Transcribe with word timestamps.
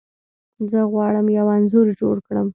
زه 0.71 0.79
غواړم 0.91 1.27
یو 1.37 1.47
انځور 1.57 1.87
جوړ 1.99 2.15
کړم. 2.27 2.47